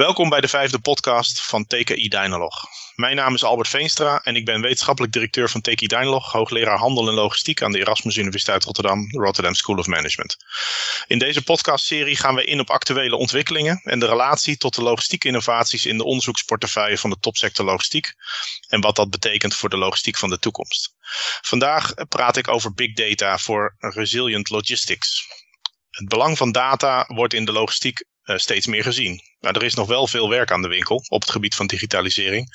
[0.00, 2.64] Welkom bij de vijfde podcast van TKI Dynalog.
[2.94, 7.08] Mijn naam is Albert Veenstra en ik ben wetenschappelijk directeur van TKI Dynalog, hoogleraar handel
[7.08, 10.36] en logistiek aan de Erasmus Universiteit Rotterdam, Rotterdam School of Management.
[11.06, 15.26] In deze podcastserie gaan we in op actuele ontwikkelingen en de relatie tot de logistieke
[15.26, 18.12] innovaties in de onderzoeksportefeuille van de topsector logistiek
[18.68, 20.94] en wat dat betekent voor de logistiek van de toekomst.
[21.40, 25.26] Vandaag praat ik over big data voor resilient logistics.
[25.90, 29.20] Het belang van data wordt in de logistiek uh, steeds meer gezien.
[29.40, 32.48] Maar er is nog wel veel werk aan de winkel op het gebied van digitalisering.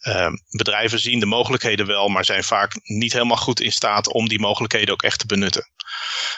[0.00, 4.28] Uh, bedrijven zien de mogelijkheden wel, maar zijn vaak niet helemaal goed in staat om
[4.28, 5.68] die mogelijkheden ook echt te benutten.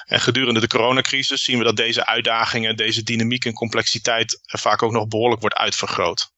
[0.04, 4.92] En gedurende de coronacrisis zien we dat deze uitdagingen, deze dynamiek en complexiteit vaak ook
[4.92, 6.30] nog behoorlijk wordt uitvergroot.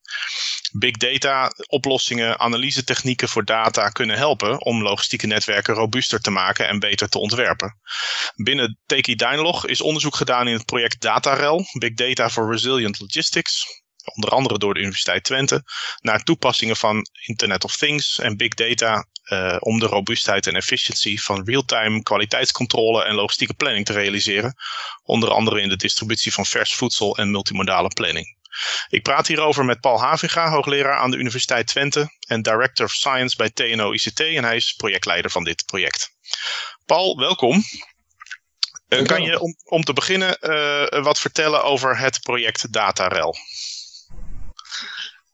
[0.72, 6.68] Big data oplossingen, analyse technieken voor data kunnen helpen om logistieke netwerken robuuster te maken
[6.68, 7.78] en beter te ontwerpen.
[8.36, 13.64] Binnen Teki Dynalog is onderzoek gedaan in het project DataRel, Big Data for Resilient Logistics,
[14.14, 15.62] onder andere door de Universiteit Twente,
[16.00, 21.22] naar toepassingen van Internet of Things en big data uh, om de robuustheid en efficiëntie
[21.22, 24.54] van real-time kwaliteitscontrole en logistieke planning te realiseren,
[25.02, 28.37] onder andere in de distributie van vers voedsel en multimodale planning.
[28.88, 33.36] Ik praat hierover met Paul Havinga, hoogleraar aan de Universiteit Twente en Director of Science
[33.36, 36.10] bij TNO ICT en hij is projectleider van dit project.
[36.86, 37.62] Paul, welkom.
[38.88, 43.34] Uh, kan je om, om te beginnen uh, wat vertellen over het project DataRel?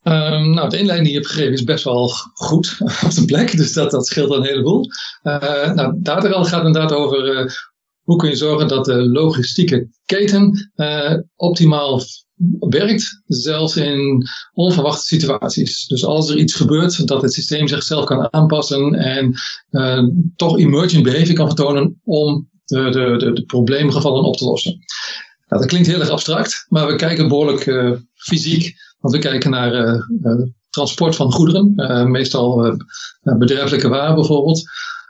[0.03, 3.57] Um, nou, de inleiding die je hebt gegeven is best wel goed op de plek,
[3.57, 4.87] dus dat, dat scheelt een heleboel.
[5.23, 7.53] Uh, nou, DataRel gaat inderdaad over
[8.03, 10.73] hoe kun je zorgen dat de logistieke keten
[11.37, 12.03] optimaal
[12.59, 15.87] werkt, zelfs in onverwachte situaties.
[15.87, 19.35] Dus als er iets gebeurt, dat het systeem zichzelf kan aanpassen en
[19.71, 20.03] uh,
[20.37, 24.79] toch emergent behavior kan vertonen om de, de, de, probleemgevallen op te lossen.
[25.49, 29.51] Nou, dat klinkt heel erg abstract, maar we kijken behoorlijk uh, fysiek, want we kijken
[29.51, 32.77] naar uh, transport van goederen, meestal
[33.23, 34.63] bedrijfelijke waar bijvoorbeeld,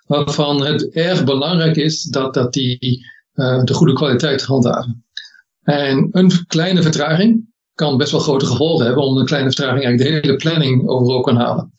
[0.06, 5.03] waarvan het erg belangrijk is dat, dat die de goede kwaliteit handhaven.
[5.64, 10.10] En een kleine vertraging kan best wel grote gevolgen hebben, omdat een kleine vertraging eigenlijk
[10.10, 11.72] de hele planning overhoop kan halen.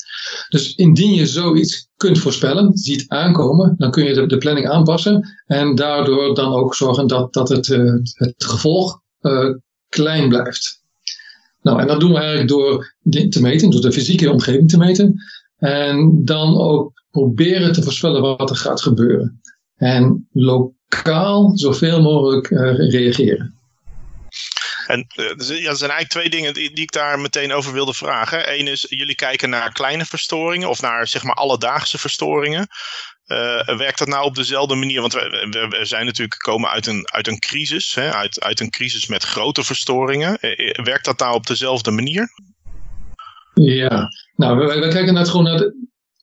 [0.49, 5.75] Dus indien je zoiets kunt voorspellen, ziet aankomen, dan kun je de, planning aanpassen en
[5.75, 9.55] daardoor dan ook zorgen dat, dat het, uh, het gevolg uh,
[9.89, 10.83] klein blijft.
[11.61, 12.95] Nou, en dat doen we eigenlijk door
[13.29, 15.15] te meten, door de fysieke omgeving te meten.
[15.57, 19.41] En dan ook proberen te voorspellen wat er gaat gebeuren.
[19.75, 23.54] En lokaal zoveel mogelijk uh, reageren.
[24.87, 28.59] En uh, er zijn eigenlijk twee dingen die, ik daar meteen over wilde vragen.
[28.59, 32.67] Eén is, jullie kijken naar kleine verstoringen of naar zeg maar alledaagse verstoringen.
[33.27, 35.01] Uh, werkt dat nou op dezelfde manier?
[35.01, 38.13] Want we, zijn natuurlijk gekomen uit een, uit een crisis, hè?
[38.13, 40.37] Uit, uit een crisis met grote verstoringen.
[40.41, 42.29] Uh, werkt dat nou op dezelfde manier?
[43.53, 45.73] Ja, nou, we, we kijken naar gewoon naar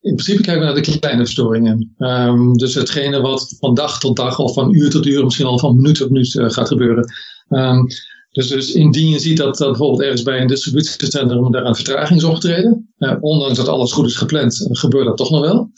[0.02, 1.94] in principe kijken we naar de kleine verstoringen.
[1.98, 5.58] Um, dus hetgene wat van dag tot dag of van uur tot uur, misschien al
[5.58, 7.12] van minuut tot minuut gaat gebeuren.
[7.48, 7.86] Um,
[8.32, 12.24] dus, dus indien je ziet dat, bijvoorbeeld ergens bij een distributiecentrum daar een vertraging is
[12.24, 15.70] opgetreden, uh, ondanks dat alles goed is gepland, gebeurt dat toch nog wel.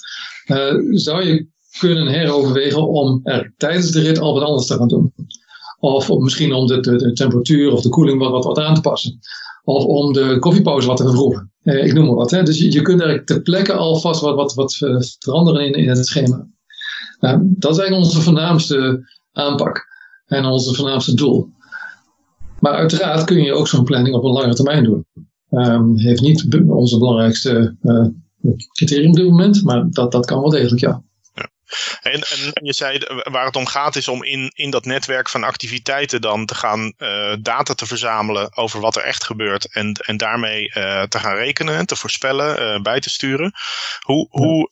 [0.47, 1.47] Uh, zou je
[1.78, 5.12] kunnen heroverwegen om er tijdens de rit al wat anders te gaan doen.
[5.78, 9.19] Of, misschien om de, de, temperatuur of de koeling wat, wat, aan te passen.
[9.65, 11.53] Of om de koffiepauze wat te vervroegen.
[11.62, 12.31] Uh, ik noem maar wat.
[12.31, 12.42] Hè.
[12.42, 14.75] Dus je, kunt er ter plekke alvast wat, wat, wat
[15.19, 16.47] veranderen in, in het schema.
[17.41, 19.86] dat is eigenlijk onze voornaamste aanpak.
[20.26, 21.53] En onze voornaamste doel.
[22.64, 25.06] Maar uiteraard kun je ook zo'n planning op een lange termijn doen.
[25.50, 28.06] Um, heeft niet onze belangrijkste uh,
[28.72, 31.03] criterium op dit moment, maar dat, dat kan wel degelijk, ja.
[31.34, 31.48] ja.
[32.03, 32.20] En,
[32.53, 32.98] en, je zei,
[33.30, 36.94] waar het om gaat is om in, in dat netwerk van activiteiten dan te gaan
[36.98, 41.36] uh, data te verzamelen over wat er echt gebeurt en, en daarmee uh, te gaan
[41.36, 43.53] rekenen, te voorspellen, bij te sturen.
[44.00, 44.70] Hoe, hoe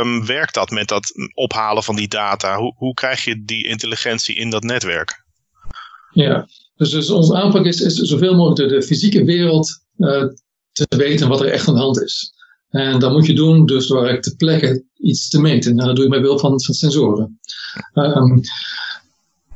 [0.00, 2.56] um, werkt dat met dat ophalen van die data?
[2.56, 5.22] Hoe, hoe krijg je die intelligentie in dat netwerk?
[6.10, 10.24] Ja, dus, dus onze aanpak is, is zoveel mogelijk de, de fysieke wereld uh,
[10.72, 12.32] te weten wat er echt aan de hand is.
[12.68, 15.70] En dat moet je doen dus door te plekken iets te meten.
[15.70, 17.40] En dat doe je met behulp van, van sensoren.
[17.94, 18.40] Um,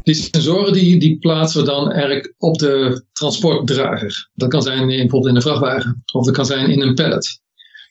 [0.02, 4.30] die sensoren die, die plaatsen we dan eigenlijk op de transportdrager.
[4.34, 6.02] Dat kan zijn in, bijvoorbeeld in een vrachtwagen.
[6.12, 7.40] Of dat kan zijn in een pallet.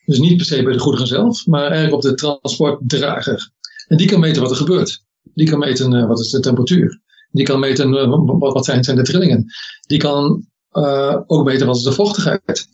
[0.05, 3.49] Dus niet per se bij de goederen zelf, maar eigenlijk op de transportdrager.
[3.87, 5.03] En die kan meten wat er gebeurt.
[5.33, 7.01] Die kan meten uh, wat is de temperatuur.
[7.31, 9.45] Die kan meten uh, wat, zijn, zijn, de trillingen.
[9.87, 12.67] Die kan uh, ook meten wat is de vochtigheid.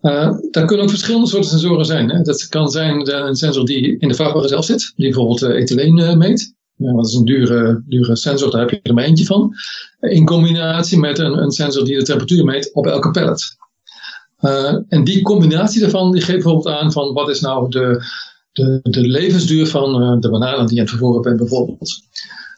[0.00, 2.10] Uh, daar kunnen ook verschillende soorten sensoren zijn.
[2.10, 2.22] Hè.
[2.22, 6.54] Dat kan zijn een sensor die in de vrachtwagen zelf zit, die bijvoorbeeld ethyleen meet.
[6.76, 9.54] Dat is een dure, dure sensor, daar heb je er maar eentje van.
[10.00, 13.56] In combinatie met een, een sensor die de temperatuur meet op elke pallet.
[14.40, 18.04] Uh, en die combinatie daarvan die geeft bijvoorbeeld aan van wat is nou de,
[18.52, 22.00] de, de levensduur van uh, de bananen die je aan het vervoeren bent bijvoorbeeld.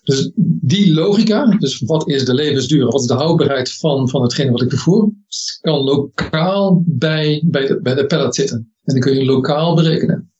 [0.04, 0.30] Dus
[0.60, 4.62] die logica, dus wat is de levensduur, wat is de houdbaarheid van, van hetgene wat
[4.62, 5.12] ik vervoer,
[5.60, 8.56] kan lokaal bij, bij, de, bij de pallet zitten.
[8.56, 10.32] En dan kun je lokaal berekenen.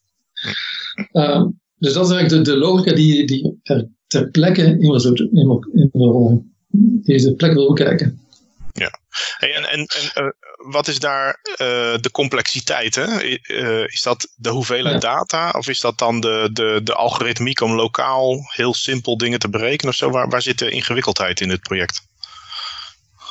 [1.13, 1.47] Uh,
[1.79, 4.81] dus dat is eigenlijk de, de logica die, die er ter plekke in
[5.33, 8.19] in, in deze plek wil bekijken.
[9.37, 11.57] Hey, en, en, en uh, wat is daar uh,
[12.01, 12.95] de complexiteit?
[12.95, 13.23] Hè?
[13.23, 15.15] Uh, is dat de hoeveelheid ja.
[15.15, 19.49] data of is dat dan de, de, de algoritmiek om lokaal heel simpel dingen te
[19.49, 20.11] berekenen of zo?
[20.11, 22.03] Waar, waar zit de ingewikkeldheid in dit project?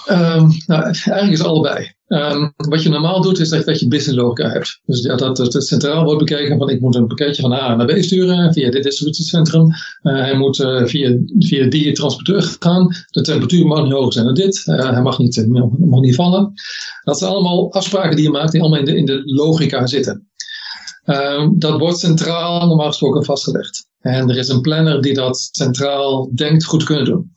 [0.10, 1.92] Um, nou, eigenlijk is allebei.
[2.08, 4.80] Um, wat je normaal doet, is dat, dat je business logica hebt.
[4.86, 7.86] Dus dat, dat, het centraal wordt bekeken van ik moet een pakketje van A naar
[7.86, 9.66] B sturen via dit distributiecentrum.
[9.66, 12.88] Uh, hij moet uh, via, via die transporteur gaan.
[13.10, 14.64] De temperatuur mag niet hoger zijn dan dit.
[14.66, 15.46] Uh, hij mag niet,
[15.78, 16.54] mag niet vallen.
[17.04, 20.28] Dat zijn allemaal afspraken die je maakt die allemaal in de, in de logica zitten.
[21.06, 23.88] Um, dat wordt centraal normaal gesproken vastgelegd.
[24.00, 27.32] En er is een planner die dat centraal denkt goed kunnen doen.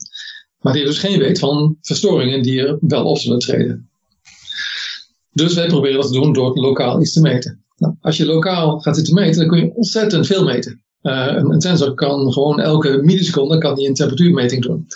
[0.67, 3.89] Maar die dus geen weet van verstoringen die er wel op zullen treden.
[5.33, 7.65] Dus wij proberen dat te doen door lokaal iets te meten.
[7.77, 10.83] Nou, als je lokaal gaat zitten meten, dan kun je ontzettend veel meten.
[11.03, 14.87] Uh, een, sensor kan gewoon elke milliseconde kan die een temperatuurmeting doen.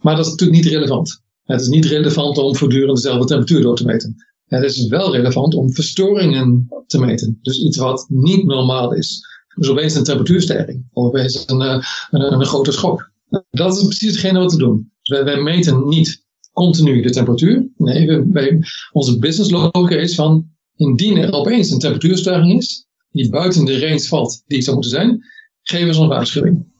[0.00, 1.20] Maar dat is natuurlijk niet relevant.
[1.44, 4.16] Het is niet relevant om voortdurend dezelfde temperatuur door te meten.
[4.46, 7.38] Het is wel relevant om verstoringen te meten.
[7.42, 9.20] Dus iets wat niet normaal is.
[9.54, 10.84] Dus opeens een temperatuurstijging.
[10.92, 13.12] Of opeens een, een, een, een grote schok.
[13.50, 14.92] Dat is precies hetgene wat we doen.
[15.02, 17.68] Wij, wij meten niet continu de temperatuur.
[17.76, 18.58] Nee, we, wij,
[18.92, 24.00] onze business logica is van indien er opeens een temperatuurstijging is, die buiten de range
[24.00, 25.24] valt die het zou moeten zijn,
[25.62, 26.72] geven ze een waarschuwing.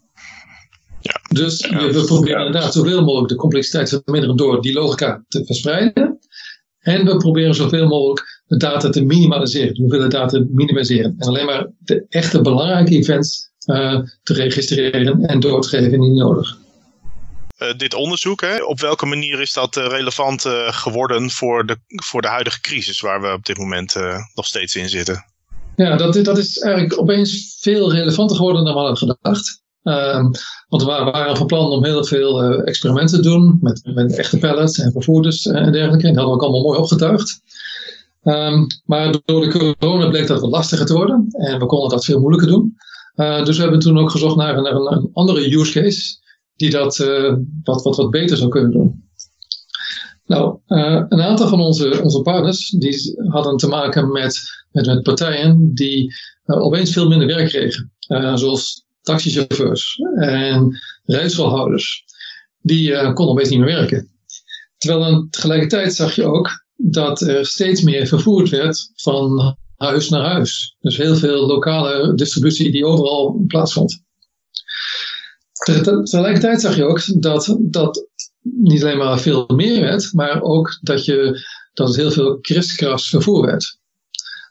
[1.00, 1.20] Ja.
[1.32, 5.44] Dus ja, we, proberen inderdaad zoveel mogelijk de complexiteit te verminderen door die logica te
[5.44, 6.18] verspreiden.
[6.78, 11.14] En we proberen zoveel mogelijk de data te minimaliseren, de hoeveelheid data te minimaliseren.
[11.18, 16.14] En alleen maar de echte belangrijke events uh, te registreren en door te geven indien
[16.14, 16.56] nodig.
[17.58, 22.22] Uh, dit onderzoek, hè, op welke manier is dat uh, relevant geworden voor de, voor
[22.22, 23.94] de huidige crisis waar we op dit moment
[24.34, 25.24] nog steeds in zitten?
[25.76, 29.62] Ja, dat, dat is eigenlijk opeens veel relevanter geworden dan we hadden gedacht.
[29.82, 30.30] Um,
[30.68, 34.38] want we waren van plan om heel veel uh, experimenten te doen met, met echte
[34.38, 36.06] pallets en vervoerders en dergelijke.
[36.06, 37.40] En dat hadden we ook allemaal mooi opgetuigd.
[38.22, 42.04] Um, maar door de corona bleek dat wat lastiger te worden en we konden dat
[42.04, 42.76] veel moeilijker doen.
[43.16, 46.18] Uh, dus we hebben toen ook gezocht naar, een, andere use case
[46.56, 49.02] die dat uh, wat, wat, wat beter zou kunnen doen.
[50.26, 54.40] Nou, een aantal van onze, onze partners die hadden te maken met,
[54.70, 56.14] met, partijen die
[56.44, 57.92] opeens veel minder werk kregen.
[58.34, 62.04] zoals taxichauffeurs en rijschoolhouders,
[62.60, 64.10] die konden opeens niet meer werken.
[64.76, 70.24] Terwijl dan tegelijkertijd zag je ook dat er steeds meer vervoerd werd van huis naar
[70.24, 70.76] huis.
[70.80, 74.02] Dus heel veel lokale distributie die overal plaatsvond.
[76.02, 78.06] Tegelijkertijd zag je ook dat dat
[78.40, 83.08] niet alleen maar veel meer werd, maar ook dat, je, dat het heel veel kriskras
[83.08, 83.78] vervoer werd.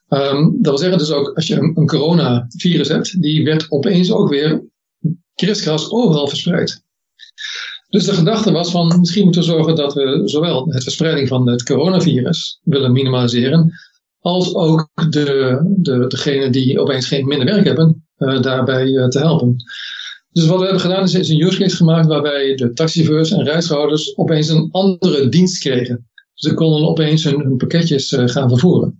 [0.09, 4.11] Um, dat wil zeggen dus ook, als je een, een coronavirus hebt, die werd opeens
[4.11, 4.63] ook weer
[5.35, 6.83] kriskras overal verspreid.
[7.89, 11.47] Dus de gedachte was van, misschien moeten we zorgen dat we zowel het verspreiding van
[11.47, 13.73] het coronavirus willen minimaliseren,
[14.23, 19.19] als ook de, de, degene die opeens geen minder werk hebben, uh, daarbij uh, te
[19.19, 19.55] helpen.
[20.31, 23.43] Dus wat we hebben gedaan is, is een use case gemaakt waarbij de taxichauffeurs en
[23.43, 26.07] reishouders opeens een andere dienst kregen.
[26.33, 28.99] Ze konden opeens hun, pakketjes uh, gaan vervoeren.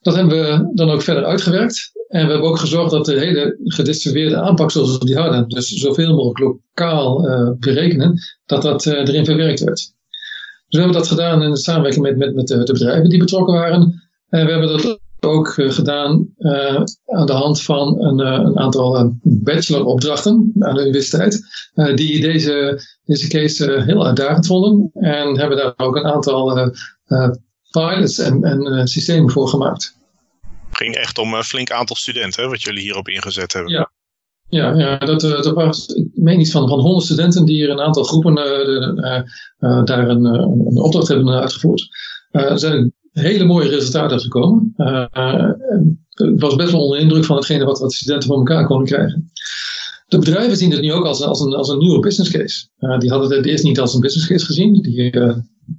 [0.00, 1.90] Dat hebben we dan ook verder uitgewerkt.
[2.08, 5.68] En we hebben ook gezorgd dat de hele gedistribueerde aanpak zoals we die hadden, dus
[5.68, 7.20] zoveel mogelijk lokaal
[7.58, 9.76] berekenen, dat dat erin verwerkt werd.
[9.76, 9.94] Dus
[10.68, 14.05] we hebben dat gedaan in samenwerking met, met, met de bedrijven die betrokken waren.
[14.28, 16.28] En we hebben dat ook uh, gedaan
[17.06, 21.40] aan de hand van een, een aantal bacheloropdrachten aan de universiteit,
[21.94, 24.90] die deze, deze case heel uitdagend vonden.
[24.92, 26.70] En hebben daar ook een aantal
[27.70, 29.96] pilots en, en systemen voor gemaakt
[30.76, 33.72] ging echt om een flink aantal studenten, wat jullie hierop ingezet hebben.
[33.72, 33.90] Ja,
[34.48, 37.70] ja, ja dat, eh, dat was, ik meen iets van, van 100 studenten die er
[37.70, 38.34] een aantal groepen
[39.84, 41.88] daar een, een, opdracht hebben uitgevoerd.
[42.30, 44.72] er zijn hele mooie resultaten gekomen.
[46.10, 49.30] het was best wel onder indruk van hetgene wat, wat studenten van elkaar konden krijgen.
[50.06, 52.68] De bedrijven zien het nu ook als, als, een, als een nieuwe business case.
[52.98, 54.72] die hadden het eerst niet als een business case gezien.
[54.82, 55.10] Die,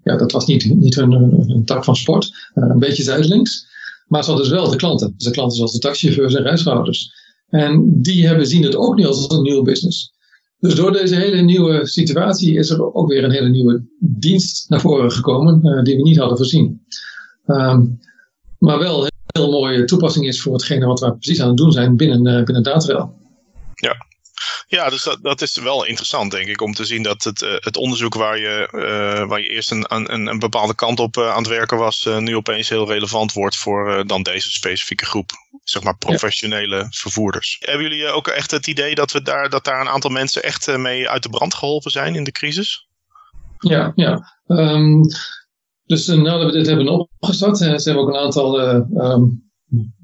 [0.04, 2.50] ja, dat was niet, niet hun, tak van sport.
[2.54, 3.66] een beetje zijdelings.
[4.08, 5.14] Maar ze hadden dus wel de klanten.
[5.16, 7.12] Dus de klanten zoals de taxichauffeurs en reishouders.
[7.50, 10.16] En die hebben, zien het ook nu als een nieuwe business.
[10.60, 14.82] Dus door deze hele nieuwe situatie is er ook weer een hele nieuwe dienst naar
[14.82, 16.82] voren gekomen die we niet hadden voorzien.
[17.48, 18.00] Um,
[18.60, 21.72] maar wel een heel mooie toepassing is voor hetgene wat we precies aan het doen
[21.72, 23.16] zijn binnen, uh, binnen Datrail.
[23.74, 24.06] Ja,
[24.68, 27.54] ja, dus dat, dat is wel interessant, denk ik, om te zien dat het, uh,
[27.56, 31.30] het onderzoek waar je, uh, waar je eerst een, een, een bepaalde kant op uh,
[31.30, 35.32] aan het werken was, nu opeens heel relevant wordt voor dan deze specifieke groep,
[35.64, 36.88] zeg maar professionele ja.
[36.90, 37.58] vervoerders.
[37.60, 40.78] Hebben jullie ook echt het idee dat, we daar, dat daar een aantal mensen echt
[40.78, 42.88] mee uit de brand geholpen zijn in de crisis?
[43.58, 44.40] Ja, ja.
[44.48, 45.02] Um,
[45.88, 49.52] dus nadat we dit hebben opgestart, zijn we ook een aantal um,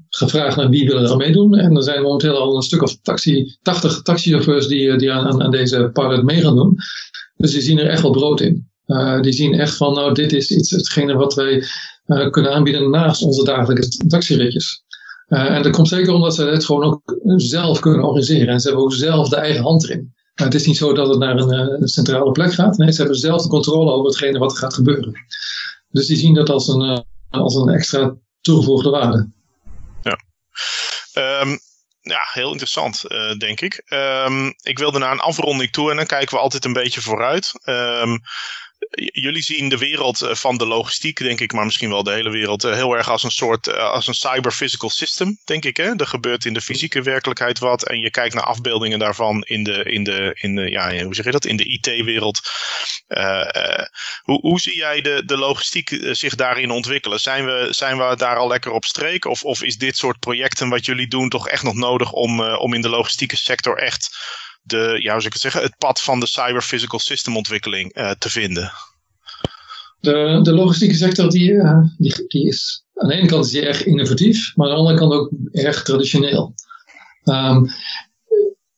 [0.08, 1.54] gevraagd naar wie willen er meedoen.
[1.54, 5.50] En er zijn momenteel al een stuk of taxi, 80 taxichauffeurs die, die aan, aan
[5.50, 6.76] deze pilot mee gaan doen.
[7.36, 8.68] Dus die zien er echt wel brood in.
[9.20, 11.64] Die zien echt van, nou, dit is iets, hetgene wat wij
[12.30, 14.84] kunnen aanbieden naast onze dagelijkse taxiritjes.
[15.28, 18.48] Uh, en dat komt zeker omdat ze het gewoon ook zelf kunnen organiseren.
[18.48, 20.14] En ze hebben ook zelf de eigen hand erin.
[20.34, 22.76] het is niet zo dat het naar een, een, centrale plek gaat.
[22.76, 25.12] Nee, ze hebben zelf de controle over hetgene wat er gaat gebeuren.
[25.94, 29.32] Dus die zien dat als een, als een extra toegevoegde waarde.
[31.16, 31.58] Um,
[32.00, 33.82] ja, heel interessant, uh, denk ik.
[33.88, 37.52] Um, ik wilde naar een afronding toe en dan kijken we altijd een beetje vooruit.
[37.64, 38.20] Um,
[38.90, 42.30] jullie zien de wereld eh, van de logistiek, denk ik, maar misschien wel de hele
[42.30, 45.76] wereld, eh, heel erg als een soort, eh, als een cyber-physical system, denk ik.
[45.76, 45.96] Hè?
[45.96, 49.82] Er gebeurt in de fysieke werkelijkheid wat en je kijkt naar afbeeldingen daarvan in de,
[49.84, 52.40] in de, in de ja, hoe zeg je dat, in de IT-wereld.
[53.08, 53.86] Uh, uh,
[54.22, 57.20] hoe, hoe zie jij de, de logistiek zich daarin ontwikkelen?
[57.20, 59.24] Zijn we, zijn we daar al lekker op streek?
[59.24, 62.74] Of, of is dit soort projecten wat jullie doen toch echt nog nodig om, om
[62.74, 64.16] in de logistieke sector echt
[64.64, 68.10] de, ja, hoe zou ik het zeggen, het pad van de cyber-physical system ontwikkeling uh,
[68.10, 68.72] te vinden?
[70.00, 73.66] De, de logistieke sector die, uh, die, die, is aan de ene kant is die
[73.66, 76.54] erg innovatief, maar aan de andere kant ook erg traditioneel.
[77.24, 77.70] Um,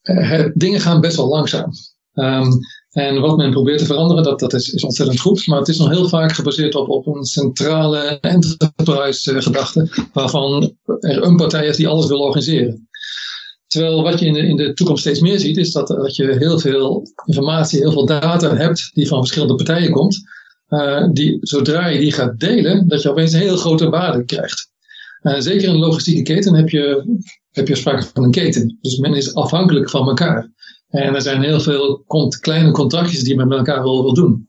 [0.03, 1.71] het, dingen gaan best wel langzaam.
[2.15, 2.59] Um,
[2.91, 5.47] en wat men probeert te veranderen, dat, dat is, is ontzettend goed.
[5.47, 10.09] Maar het is nog heel vaak gebaseerd op, op een centrale enterprise gedachte.
[10.13, 12.89] Waarvan er een partij is die alles wil organiseren.
[13.77, 16.37] Terwijl wat je in de, in de toekomst steeds meer ziet, is dat, dat je
[16.39, 20.23] heel veel informatie, heel veel data hebt die van verschillende partijen komt.
[20.69, 24.71] Uh, die, zodra je die gaat delen, dat je opeens een heel grote waarde krijgt.
[25.23, 27.17] Uh, zeker in de logistieke keten heb je,
[27.51, 28.79] heb je sprake van een keten.
[28.81, 30.51] Dus men is afhankelijk van elkaar.
[30.89, 32.05] En er zijn heel veel
[32.41, 34.49] kleine contractjes die men met elkaar wil, doen.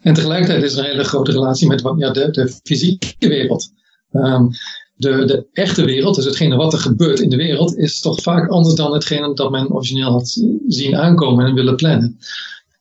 [0.00, 3.70] En tegelijkertijd is er een hele grote relatie met ja, de, de fysieke wereld.
[4.12, 4.50] Um,
[4.98, 8.48] de, de echte wereld, dus hetgene wat er gebeurt in de wereld, is toch vaak
[8.48, 12.18] anders dan hetgene dat men origineel had zien aankomen en willen plannen.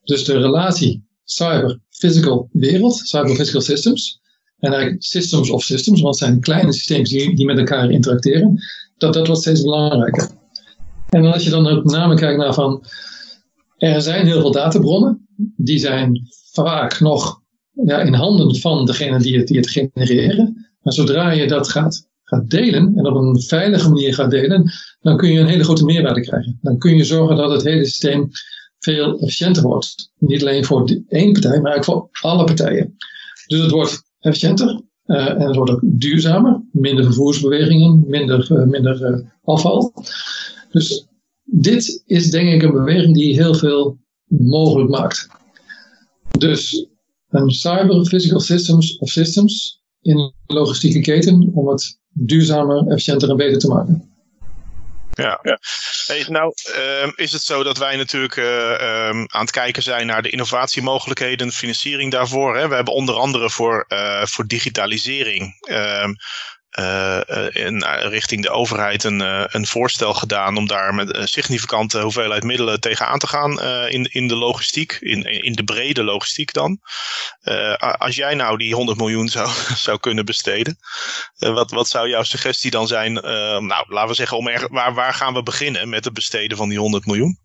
[0.04, 4.20] Dus de relatie cyber-physical wereld, cyber-physical systems,
[4.58, 8.64] en eigenlijk systems of systems, want het zijn kleine systemen die, met elkaar interacteren,
[8.98, 10.30] dat, dat wordt steeds belangrijker.
[11.10, 12.86] En als je dan met name kijkt naar van,
[13.78, 17.42] er zijn heel veel databronnen, die zijn vaak nog
[17.86, 20.67] ja, in handen van degene die het, die het genereren.
[20.82, 22.08] Maar zodra je dat gaat,
[22.46, 26.22] delen en op een veilige manier gaat delen, dan kun je een hele grote meerwaarde
[26.22, 26.58] krijgen.
[26.62, 28.30] Dan kun je zorgen dat het hele systeem
[28.80, 30.12] veel efficiënter wordt.
[30.18, 32.96] Niet alleen voor één partij, maar ook voor alle partijen.
[33.48, 36.62] Dus het wordt efficiënter uh, en het wordt ook duurzamer.
[36.72, 39.94] Minder vervoersbewegingen, minder, uh, minder uh, afval.
[40.72, 41.08] Dus
[41.44, 45.28] dit is denk ik een beweging die heel veel mogelijk maakt.
[46.38, 46.88] Dus
[47.30, 49.77] een cyber physical systems of systems
[50.08, 54.12] in de logistieke keten om het duurzamer, efficiënter en beter te maken.
[55.12, 55.60] Ja, ja.
[56.06, 56.54] Hey, nou
[57.04, 58.46] um, is het zo dat wij natuurlijk uh,
[59.10, 62.58] um, aan het kijken zijn naar de innovatiemogelijkheden, financiering daarvoor.
[62.58, 62.68] Hè?
[62.68, 66.16] We hebben onder andere voor, uh, voor digitalisering um,
[66.80, 67.20] uh,
[67.52, 72.44] in, richting de overheid een, uh, een voorstel gedaan om daar met een significante hoeveelheid
[72.44, 76.80] middelen tegenaan te gaan in, in de logistiek, in, in de brede logistiek dan.
[77.98, 79.50] als jij nou die 100 miljoen zou,
[79.86, 80.78] zou kunnen besteden,
[81.38, 83.14] wat, wat zou jouw suggestie dan zijn?
[83.14, 86.80] nou, laten we zeggen, om waar, waar gaan we beginnen met het besteden van die
[86.80, 87.38] 100 miljoen?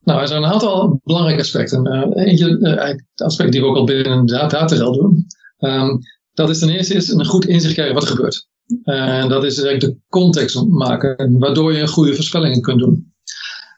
[0.00, 2.12] Nou, er zijn een aantal belangrijke aspecten.
[2.12, 5.26] eentje, het aspect die we ook al binnen de data doen.
[5.58, 6.00] Um,
[6.34, 8.48] dat is ten eerste is een goed inzicht krijgen wat er gebeurt.
[8.82, 13.12] En dat is eigenlijk de context maken, waardoor je goede voorspellingen kunt doen.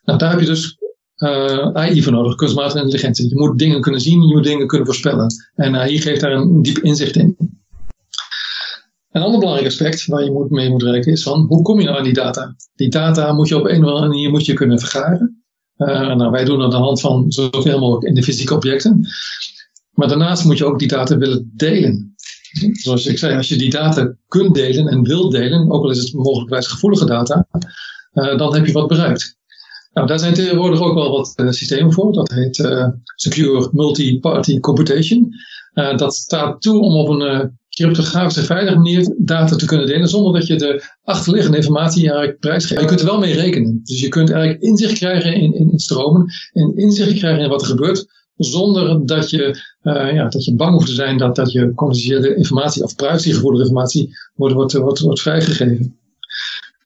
[0.05, 0.77] Nou, daar heb je dus
[1.17, 3.29] uh, AI voor nodig, kunstmatige intelligentie.
[3.29, 5.27] Je moet dingen kunnen zien, je moet dingen kunnen voorspellen.
[5.55, 7.37] En AI geeft daar een diep inzicht in.
[9.11, 11.87] Een ander belangrijk aspect waar je moet, mee moet rekenen is van hoe kom je
[11.87, 12.57] nou aan die data?
[12.75, 15.45] Die data moet je op een of andere manier moet je kunnen vergaren.
[15.77, 19.07] Uh, nou, wij doen dat aan de hand van zoveel mogelijk in de fysieke objecten.
[19.91, 22.15] Maar daarnaast moet je ook die data willen delen.
[22.73, 25.99] Zoals ik zei, als je die data kunt delen en wilt delen, ook al is
[25.99, 27.47] het mogelijkwijs gevoelige data,
[28.15, 29.37] uh, dan heb je wat bereikt.
[29.93, 32.13] Nou, daar zijn tegenwoordig ook wel wat uh, systemen voor.
[32.13, 35.33] Dat heet uh, Secure Multi-Party Computation.
[35.97, 40.47] dat staat toe om op een cryptografische veilige manier data te kunnen delen zonder dat
[40.47, 42.81] je de achterliggende informatie eigenlijk prijsgeeft.
[42.81, 43.81] Je kunt er wel mee rekenen.
[43.85, 47.69] Dus je kunt eigenlijk inzicht krijgen in, in stromen en inzicht krijgen in wat er
[47.69, 51.75] gebeurt zonder dat je, uh, ja, dat je bang hoeft te zijn dat, dat je
[51.75, 55.99] commerciële informatie of privacygevoelige informatie wordt, wordt, wordt, wordt vrijgegeven.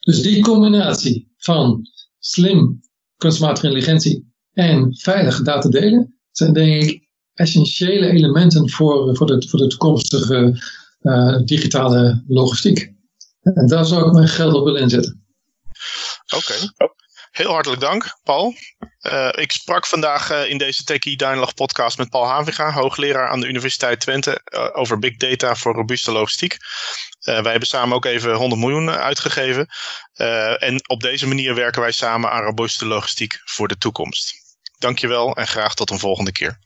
[0.00, 1.86] Dus die combinatie van
[2.18, 2.80] slim
[3.16, 9.58] kunstmatige intelligentie en veilig data delen zijn denk ik essentiële elementen voor, voor, de, voor
[9.58, 10.62] de toekomstige
[11.00, 12.92] uh, digitale logistiek.
[13.42, 15.24] En daar zou ik mijn geld op willen inzetten.
[16.36, 16.54] Oké.
[17.30, 18.54] Heel hartelijk dank, Paul.
[19.00, 23.40] Uh, ik sprak vandaag uh, in deze Techie Dialog podcast met Paul Haviga, hoogleraar aan
[23.40, 26.56] de Universiteit Twente, uh, over big data voor robuuste logistiek.
[27.20, 29.68] wij hebben samen ook even 100 miljoen uitgegeven.
[30.58, 34.34] en op deze manier werken wij samen aan robuuste logistiek voor de toekomst.
[34.78, 36.58] Dankjewel en graag tot een volgende keer.